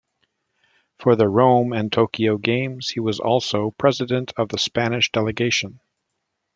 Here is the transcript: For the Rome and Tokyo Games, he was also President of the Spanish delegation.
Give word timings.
For 0.97 1.15
the 1.15 1.29
Rome 1.29 1.73
and 1.73 1.91
Tokyo 1.93 2.39
Games, 2.39 2.89
he 2.89 2.99
was 2.99 3.19
also 3.19 3.69
President 3.77 4.33
of 4.35 4.49
the 4.49 4.57
Spanish 4.57 5.11
delegation. 5.11 5.79